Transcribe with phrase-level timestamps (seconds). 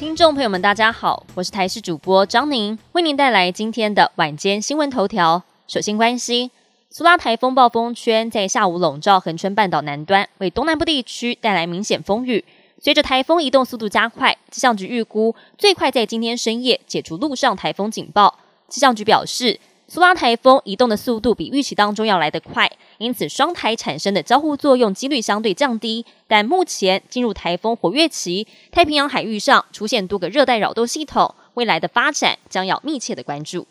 [0.00, 5.42] 听众朋友们，大家好，我是台视主播张宁，为您带来今天的晚间新闻头条。
[5.68, 6.50] 首先关心
[6.88, 12.42] 苏拉台风暴风圈在下午笼罩恒春半岛南端，为东南部地区带来明显风雨。
[12.80, 18.38] 随着台风移动速度加快，气象局预估最快在今天深夜解除陆上台风警报。
[18.70, 19.60] 气象局表示。
[19.92, 22.70] 苏拉台风移动的速度比预期当中要来得快，
[23.00, 26.04] 因此双台产生的交互作用几率相对降低。
[26.28, 33.66] 但目前进入台风活跃期，太平洋海域上出现多个热带扰动系统，未来的发展将要密切的关注。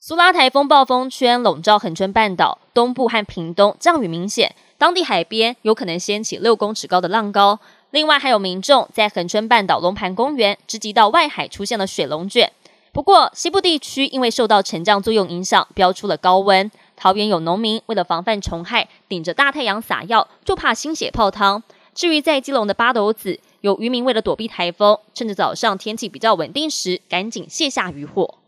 [0.00, 7.60] 苏拉台风暴风圈笼罩恒春半岛东部和屏东，降雨明显，当地海边有可能掀起六公尺高的浪高。
[7.92, 12.52] 另外，还有民众在恒春半岛龙盘公园直击到外海出现了水龙卷。
[12.94, 16.70] 不过，西部地区因为受到沉降作用影响，飙出了高温。
[16.94, 21.64] 桃园有农民为了防范虫害，顶着大太阳撒药，就怕心血泡汤。
[21.92, 28.38] 至于在基隆的八斗子，有渔民为了躲避台风，趁着早上天气比较稳定时，赶紧卸下渔获。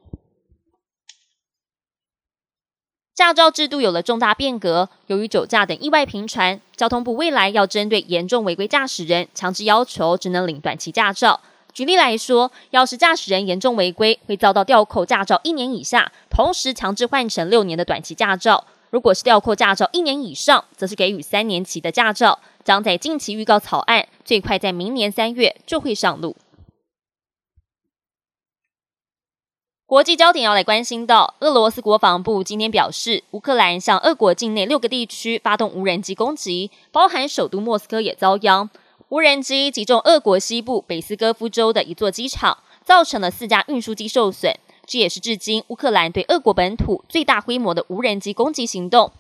[3.17, 11.41] 驾照制度有了重大变革，由于酒驾等意外频传，交通部未来要针对严重违规驾驶人，强制要求只能领短期驾照。
[11.77, 22.39] 举例来说，要是驾驶人严重违规，会遭到吊扣驾照一年以下，同时强制换成六年的短期驾照；如果是吊扣驾照一年以上，则是给予三年期的驾照。
[22.65, 26.35] 将在近期预告草案，最快在明年三月就会上路。
[29.85, 38.71] 国际焦点要来关心到，俄罗斯国防部今天表示，乌克兰向俄国境内六个地区发动无人机攻击，包含首都莫斯科也遭殃。
[39.09, 44.53] 无人机击中俄国西部北斯戈夫州的一座机场，造成了四架运输机受损。
[44.85, 49.13] 这也是至今乌克兰对俄国本土最大规模的无人机攻击行动。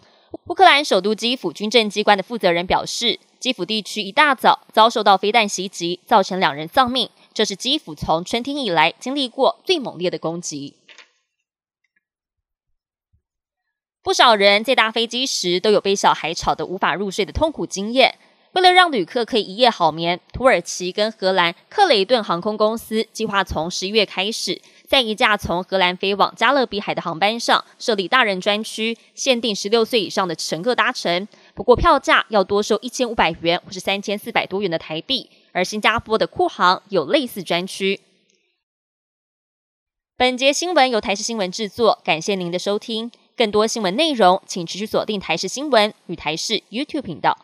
[0.47, 7.09] 乌克兰首都基辅军政机关的负责人表示，基辅地区一大早遭受到飞弹袭击，造成两人丧命。
[7.33, 10.75] 这是基辅从春天以来经历过最猛烈的攻击。
[14.03, 18.17] 不少人在搭飞机时都有被小孩吵得无法入睡的痛苦经验。
[18.57, 31.29] 为了让旅客可以一夜好眠，土耳其跟荷兰克雷顿航空公司计划从十一月开始，在一架从荷兰飞往加勒比海的航班上设立大人专区，限定十六岁以上的乘客搭乘。
[31.55, 35.29] 不过票价要多收一千五百元或是三千四百多元的台币。
[35.53, 38.01] 而新加坡的库航有类似专区。
[40.17, 43.13] 本节新闻由台视新闻制作，感谢您的收听。
[43.37, 47.37] 更多新闻内容，请持续锁定台视新闻与台视 YouTube 频道。